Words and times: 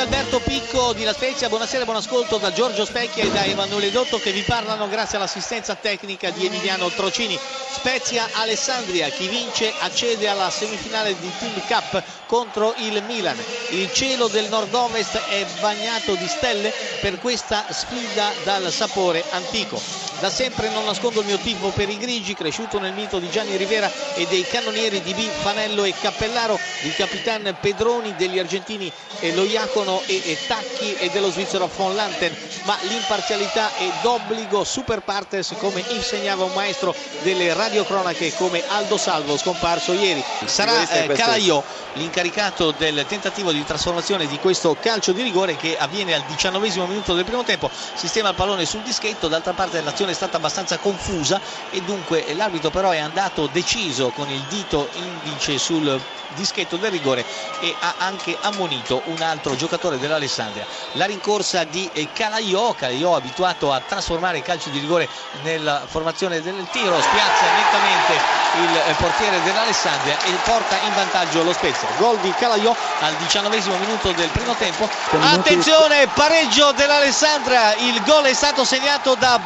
Alberto 0.00 0.40
Picco 0.40 0.92
di 0.92 1.04
La 1.04 1.12
Spezia, 1.12 1.48
buonasera 1.48 1.82
e 1.82 1.84
buon 1.84 1.96
ascolto 1.98 2.38
da 2.38 2.52
Giorgio 2.52 2.84
Specchia 2.84 3.22
e 3.24 3.30
da 3.30 3.44
Emanuele 3.44 3.90
Dotto 3.92 4.18
che 4.18 4.32
vi 4.32 4.42
parlano 4.42 4.88
grazie 4.88 5.16
all'assistenza 5.16 5.76
tecnica 5.76 6.30
di 6.30 6.46
Emiliano 6.46 6.88
Trocini. 6.90 7.38
Spezia 7.38 8.28
Alessandria, 8.32 9.08
chi 9.08 9.28
vince 9.28 9.72
accede 9.80 10.28
alla 10.28 10.50
semifinale 10.50 11.16
di 11.18 11.30
Team 11.38 11.60
Cup 11.66 12.02
contro 12.26 12.74
il 12.78 13.02
Milan. 13.04 13.36
Il 13.70 13.92
cielo 13.92 14.26
del 14.28 14.48
nord-ovest 14.48 15.16
è 15.28 15.44
bagnato 15.60 16.14
di 16.14 16.26
stelle 16.26 16.72
per 17.00 17.18
questa 17.20 17.64
sfida 17.70 18.32
dal 18.42 18.70
sapore 18.72 19.22
antico. 19.30 19.80
Da 20.24 20.30
sempre 20.30 20.70
non 20.70 20.86
nascondo 20.86 21.20
il 21.20 21.26
mio 21.26 21.36
tifo 21.36 21.68
per 21.68 21.90
i 21.90 21.98
grigi, 21.98 22.32
cresciuto 22.32 22.78
nel 22.78 22.94
mito 22.94 23.18
di 23.18 23.28
Gianni 23.28 23.56
Rivera 23.56 23.90
e 24.14 24.26
dei 24.26 24.42
cannonieri 24.46 25.02
di 25.02 25.12
B, 25.12 25.18
Fanello 25.28 25.84
e 25.84 25.92
Cappellaro, 26.00 26.58
di 26.80 26.90
Capitan 26.94 27.54
Pedroni, 27.60 28.14
degli 28.16 28.38
argentini 28.38 28.90
Loiacono 29.34 30.00
e, 30.06 30.22
e 30.24 30.38
Tacchi 30.46 30.94
e 30.94 31.10
dello 31.10 31.30
svizzero 31.30 31.68
von 31.76 31.94
Lanten, 31.94 32.34
ma 32.62 32.74
l'imparzialità 32.88 33.68
è 33.76 33.86
d'obbligo 34.00 34.64
super 34.64 35.00
partes 35.00 35.52
come 35.58 35.84
insegnava 35.88 36.44
un 36.44 36.52
maestro 36.54 36.94
delle 37.20 37.52
radiocronache 37.52 38.32
come 38.36 38.62
Aldo 38.66 38.96
Salvo 38.96 39.36
scomparso 39.36 39.92
ieri. 39.92 40.24
Sarà 40.46 40.88
eh, 40.88 41.06
Calaiò 41.08 41.62
l'incaricato 41.94 42.70
del 42.70 43.04
tentativo 43.06 43.52
di 43.52 43.62
trasformazione 43.62 44.26
di 44.26 44.38
questo 44.38 44.74
calcio 44.80 45.12
di 45.12 45.22
rigore 45.22 45.56
che 45.56 45.76
avviene 45.76 46.14
al 46.14 46.24
diciannovesimo 46.26 46.86
minuto 46.86 47.12
del 47.12 47.24
primo 47.24 47.44
tempo, 47.44 47.70
sistema 47.92 48.30
il 48.30 48.34
pallone 48.34 48.64
sul 48.64 48.80
dischetto, 48.80 49.28
d'altra 49.28 49.52
parte 49.52 49.82
l'azione 49.82 50.12
è 50.14 50.16
stata 50.16 50.36
abbastanza 50.36 50.78
confusa 50.78 51.40
e 51.70 51.82
dunque 51.82 52.32
l'arbitro 52.34 52.70
però 52.70 52.90
è 52.90 52.98
andato 52.98 53.48
deciso 53.48 54.10
con 54.10 54.30
il 54.30 54.40
dito 54.48 54.88
indice 54.94 55.58
sul 55.58 56.00
dischetto 56.34 56.76
del 56.76 56.90
rigore 56.90 57.24
e 57.60 57.74
ha 57.78 57.94
anche 57.98 58.36
ammonito 58.40 59.02
un 59.06 59.20
altro 59.22 59.54
giocatore 59.56 59.98
dell'Alessandria. 59.98 60.66
La 60.92 61.04
rincorsa 61.04 61.64
di 61.64 61.90
Calaiò, 62.12 62.72
Calaiò 62.74 63.14
abituato 63.16 63.72
a 63.72 63.80
trasformare 63.80 64.38
i 64.38 64.42
calci 64.42 64.70
di 64.70 64.78
rigore 64.78 65.08
nella 65.42 65.82
formazione 65.86 66.40
del 66.40 66.66
tiro, 66.70 67.00
spiazza 67.00 67.44
nettamente 67.56 68.42
il 68.54 68.94
portiere 68.96 69.42
dell'Alessandria 69.42 70.16
e 70.24 70.30
porta 70.44 70.76
in 70.86 70.94
vantaggio 70.94 71.42
lo 71.42 71.52
Spezia. 71.52 71.88
Gol 71.98 72.18
di 72.18 72.32
Calaiò 72.32 72.74
al 73.00 73.14
diciannovesimo 73.16 73.76
minuto 73.78 74.12
del 74.12 74.28
primo 74.28 74.54
tempo. 74.54 74.88
Attenzione, 75.20 76.06
pareggio 76.14 76.72
dell'Alessandria, 76.72 77.74
il 77.74 78.02
gol 78.04 78.24
è 78.24 78.34
stato 78.34 78.64
segnato 78.64 79.14
da 79.14 79.40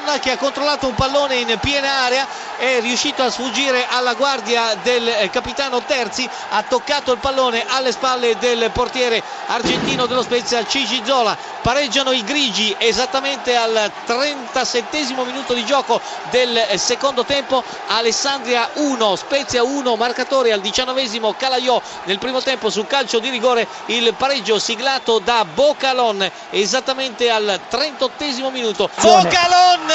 Bocalon 0.00 0.18
che 0.18 0.32
ha 0.32 0.36
controllato 0.36 0.88
un 0.88 0.94
pallone 0.94 1.36
in 1.36 1.56
piena 1.60 2.02
area, 2.04 2.26
è 2.56 2.80
riuscito 2.80 3.22
a 3.22 3.30
sfuggire 3.30 3.86
alla 3.88 4.14
guardia 4.14 4.74
del 4.82 5.28
capitano 5.30 5.82
Terzi, 5.84 6.28
ha 6.48 6.62
toccato 6.64 7.12
il 7.12 7.18
pallone 7.18 7.64
alle 7.68 7.92
spalle 7.92 8.36
del 8.38 8.70
portiere 8.72 9.22
argentino 9.46 10.06
dello 10.06 10.22
Spezia 10.22 10.66
Cicizola. 10.66 11.53
Pareggiano 11.64 12.12
i 12.12 12.22
grigi 12.24 12.76
esattamente 12.76 13.56
al 13.56 13.90
37 14.04 15.14
minuto 15.24 15.54
di 15.54 15.64
gioco 15.64 15.98
del 16.28 16.62
secondo 16.74 17.24
tempo. 17.24 17.64
Alessandria 17.86 18.68
1, 18.74 19.16
Spezia 19.16 19.62
1, 19.62 19.96
marcatore 19.96 20.52
al 20.52 20.60
diciannovesimo 20.60 21.32
Calaiò 21.32 21.80
nel 22.02 22.18
primo 22.18 22.42
tempo 22.42 22.68
sul 22.68 22.86
calcio 22.86 23.18
di 23.18 23.30
rigore 23.30 23.66
il 23.86 24.12
pareggio 24.12 24.58
siglato 24.58 25.20
da 25.20 25.46
Bocalon 25.46 26.30
esattamente 26.50 27.30
al 27.30 27.58
38 27.66 28.50
minuto. 28.50 28.90
Bocalon, 29.00 29.90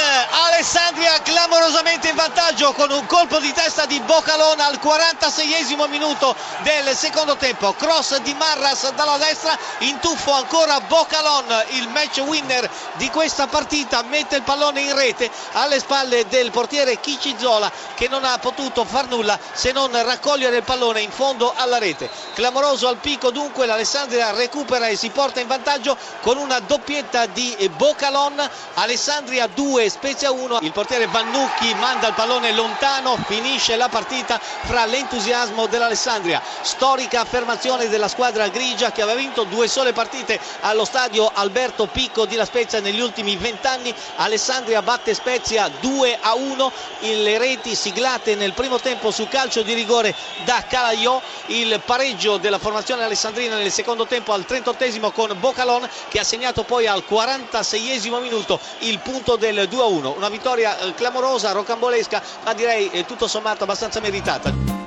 Alessandria 0.48 1.22
clamorosamente 1.22 2.10
in 2.10 2.16
vantaggio 2.16 2.74
con 2.74 2.90
un 2.90 3.06
colpo 3.06 3.38
di 3.38 3.54
testa 3.54 3.86
di 3.86 4.00
Bocalon 4.00 4.60
al 4.60 4.80
46 4.80 5.76
minuto 5.88 6.36
del 6.64 6.96
secondo 6.96 7.36
tempo. 7.36 7.74
Cross 7.74 8.22
di 8.22 8.34
Marras 8.34 8.92
dalla 8.94 9.18
destra, 9.18 9.56
in 9.80 10.00
tuffo 10.00 10.32
ancora 10.32 10.80
Bocalon, 10.80 11.58
il 11.70 11.88
match 11.90 12.18
winner 12.20 12.70
di 12.94 13.10
questa 13.10 13.48
partita, 13.48 14.04
mette 14.04 14.38
il 14.38 14.44
pallone 14.44 14.82
in 14.82 14.96
rete 14.96 15.30
alle 15.54 15.80
spalle 15.80 16.28
del 16.28 16.52
portiere 16.52 17.00
Chicizola 17.00 17.72
che 17.96 18.08
non 18.08 18.24
ha 18.24 18.38
potuto 18.38 18.86
far 18.86 19.08
nulla 19.08 19.38
se 19.54 19.72
non 19.72 19.92
raccogliere 20.04 20.58
il 20.58 20.64
pallone 20.64 21.02
in 21.02 21.12
fondo 21.12 21.54
alla 21.56 21.78
rete. 21.78 22.10
Clamoroso 22.34 22.88
al 22.88 22.98
picco 22.98 23.32
dunque 23.32 23.66
l'Alessandria 23.66 24.32
recupera 24.32 24.88
e 24.88 24.96
si 24.96 25.10
porta 25.10 25.40
in 25.40 25.48
vantaggio 25.48 25.98
con 26.22 26.38
una 26.38 26.60
doppietta 26.60 27.26
di 27.26 27.56
Bocalon, 27.76 28.48
Alessandria 28.76 29.48
2, 29.48 29.90
Spezia 29.90 30.32
1, 30.32 30.60
il 30.62 30.72
portiere 30.72 31.08
Vannucchi 31.08 31.74
manda 31.76 32.08
il 32.08 32.14
pallone 32.14 32.52
lontano, 32.52 33.18
finisce 33.26 33.76
la 33.76 33.90
partita 33.90 34.40
fra 34.40 34.86
l'entusiasmo 34.86 35.68
dell'Alessandria, 35.68 36.42
storica 36.62 37.22
affermazione 37.22 37.88
della 37.90 38.08
squadra 38.08 38.48
grigia 38.48 38.92
che 38.92 39.02
aveva 39.02 39.18
vinto 39.20 39.44
due 39.44 39.68
sole 39.68 39.94
partite 39.94 40.40
allo 40.62 40.86
stadio 40.86 41.32
Alberto 41.50 41.88
Picco 41.88 42.26
di 42.28 42.36
La 42.36 42.46
Spezia 42.46 42.80
negli 42.80 43.00
ultimi 43.00 43.36
vent'anni, 43.36 43.92
Alessandria 44.18 44.84
batte 44.84 45.16
Spezia 45.16 45.68
2 45.80 46.20
a 46.22 46.36
1, 46.36 46.72
le 47.00 47.38
reti 47.40 47.74
siglate 47.74 48.36
nel 48.36 48.54
primo 48.54 48.80
tempo 48.80 49.10
su 49.10 49.28
calcio 49.28 49.64
di 49.64 49.74
rigore 49.74 50.16
da 50.46 50.64
Calaiò, 50.70 51.20
il 51.48 51.82
pareggio 51.84 52.38
della 52.38 52.60
formazione 52.60 53.04
alessandrina 53.04 53.56
nel 53.56 53.72
secondo 53.72 54.06
tempo 54.06 54.32
al 54.32 54.46
38 54.46 55.12
con 55.12 55.36
Bocalon 55.40 55.90
che 56.08 56.20
ha 56.20 56.24
segnato 56.24 56.62
poi 56.62 56.86
al 56.86 57.04
46 57.04 58.12
minuto 58.22 58.60
il 58.80 59.00
punto 59.00 59.36
del 59.36 59.68
2 59.68 59.82
a 59.82 59.88
1, 59.88 60.14
una 60.16 60.30
vittoria 60.30 60.78
clamorosa, 60.96 61.52
rocambolesca 61.52 62.22
ma 62.44 62.54
direi 62.54 63.04
tutto 63.08 63.28
sommato 63.28 63.64
abbastanza 63.64 64.00
meritata. 64.00 64.79